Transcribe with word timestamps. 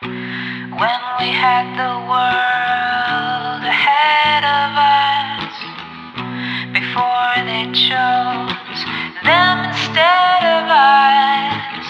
When 0.00 1.00
we 1.18 1.34
had 1.34 1.74
the 1.74 1.98
world 2.06 3.62
ahead 3.66 4.44
of 4.46 4.78
us, 4.78 5.50
before 6.70 7.34
they 7.42 7.66
chose 7.74 8.78
them 9.26 9.58
instead 9.66 10.42
of 10.54 10.70
us, 10.70 11.86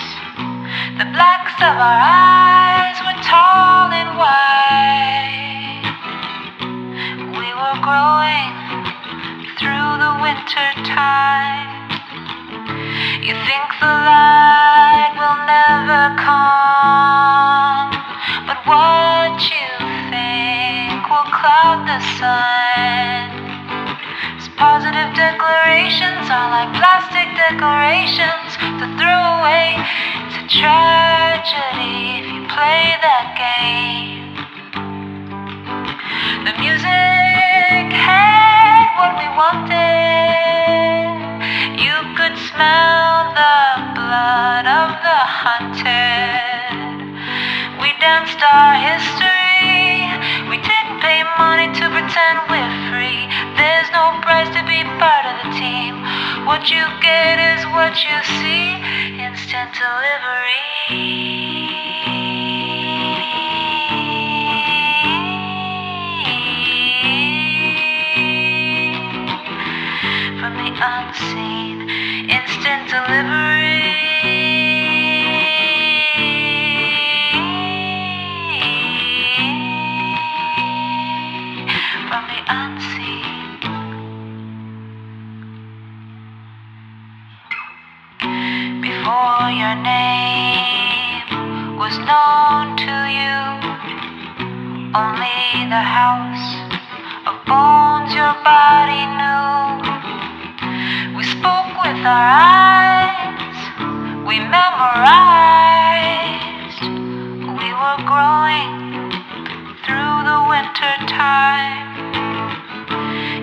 the 0.97 1.05
blacks 1.13 1.53
of 1.61 1.77
our 1.77 2.01
eyes 2.01 2.97
were 3.05 3.21
tall 3.29 3.93
and 3.93 4.17
wide. 4.17 5.93
We 7.37 7.49
were 7.61 7.79
growing 7.85 8.57
through 9.61 10.01
the 10.01 10.17
winter 10.25 10.73
time. 10.89 11.93
You 13.21 13.37
think 13.45 13.69
the 13.81 13.93
light 13.93 14.38
positive 24.59 25.15
declarations 25.15 26.27
are 26.27 26.51
like 26.51 26.75
plastic 26.75 27.31
decorations 27.39 28.59
to 28.83 28.91
throw 28.99 29.23
away. 29.39 29.79
It's 30.27 30.35
a 30.35 30.47
tragedy 30.51 32.19
if 32.19 32.27
you 32.27 32.43
play 32.51 32.99
that 32.99 33.39
game. 33.39 34.35
The 36.43 36.59
music 36.59 37.87
had 37.95 38.83
what 38.99 39.15
we 39.23 39.31
wanted. 39.39 39.79
You 41.79 41.95
could 42.19 42.35
smell 42.51 43.31
the 43.39 43.95
blood 43.95 44.67
of 44.67 44.91
the 45.07 45.19
hunted. 45.39 46.75
We 47.79 47.95
danced 48.03 48.43
our 48.43 48.75
history. 48.75 50.03
We 50.51 50.59
didn't 50.59 50.99
pay 50.99 51.23
money 51.39 51.71
to 51.79 51.85
pretend 51.95 52.43
we're 52.51 52.88
be 54.79 54.85
part 54.99 55.27
of 55.27 55.37
the 55.43 55.59
team. 55.59 55.95
What 56.47 56.71
you 56.71 56.85
get 57.03 57.39
is 57.53 57.65
what 57.75 57.95
you 58.05 58.19
see. 58.39 58.79
Instant 59.19 59.75
delivery 59.75 60.63
from 70.39 70.55
the 70.55 70.71
unseen. 70.81 71.91
Instant 72.31 72.89
delivery 72.89 74.08
Your 89.49 89.75
name 89.75 91.77
was 91.79 91.97
known 91.99 92.77
to 92.77 93.09
you, 93.09 93.61
only 94.95 95.67
the 95.69 95.81
house 95.81 96.57
of 97.27 97.35
bones 97.47 98.13
your 98.15 98.35
body 98.45 99.07
knew. 99.19 99.81
We 101.17 101.25
spoke 101.25 101.83
with 101.83 102.05
our 102.05 102.29
eyes, 102.29 103.57
we 104.29 104.39
memorized. 104.39 106.83
We 107.61 107.73
were 107.73 107.99
growing 108.05 109.11
through 109.85 110.23
the 110.29 110.39
winter 110.49 110.95
time. 111.09 111.89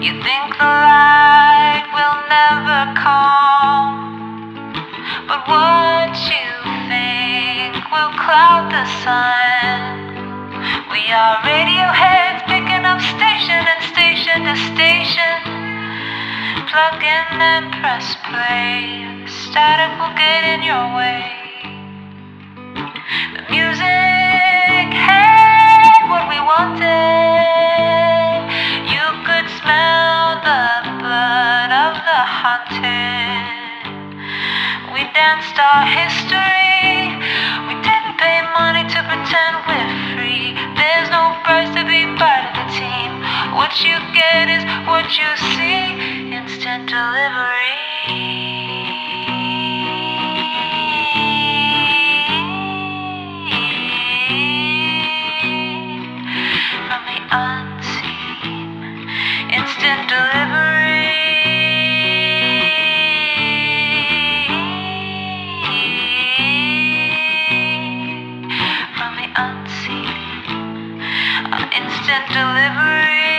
You 0.01 0.11
think 0.21 0.57
the 0.57 0.65
light 0.65 1.85
will 1.93 2.17
never 2.29 2.93
come, 2.93 4.73
but 5.27 5.47
what 5.47 5.94
cloud 8.35 8.67
the 8.67 8.83
sun. 8.99 9.79
We 10.91 11.07
are 11.07 11.35
radioheads 11.47 12.43
picking 12.51 12.83
up 12.83 12.99
station 13.15 13.63
and 13.63 13.81
station 13.95 14.43
to 14.43 14.55
station. 14.75 15.39
Plug 16.67 16.99
in 16.99 17.39
and 17.39 17.71
press 17.79 18.07
play. 18.27 19.23
Static 19.39 19.91
will 19.99 20.11
get 20.19 20.43
in 20.51 20.67
your 20.67 20.85
way. 20.99 21.23
The 23.39 23.43
music 23.55 24.87
had 25.07 26.03
what 26.11 26.27
we 26.27 26.39
wanted. 26.51 26.91
You 28.95 29.05
could 29.23 29.47
smell 29.63 30.43
the 30.43 30.67
blood 30.99 31.71
of 31.71 31.93
the 32.03 32.21
hunted. 32.43 33.47
We 34.91 35.07
danced 35.15 35.55
our 35.55 35.87
history. 35.87 36.64
Money 38.43 38.83
to 38.83 38.99
pretend 39.03 39.55
we're 39.67 40.15
free. 40.15 40.53
There's 40.75 41.09
no 41.09 41.39
price 41.43 41.71
to 41.75 41.83
be 41.87 42.03
part 42.19 42.43
of 42.47 42.53
the 42.59 42.67
team. 42.75 43.11
What 43.55 43.79
you 43.81 43.95
get 44.13 44.49
is 44.49 44.63
what 44.87 45.07
you 45.17 45.29
see. 45.55 46.33
Instant 46.35 46.89
delivery 46.89 48.44
instant 71.73 72.27
delivery. 72.29 73.34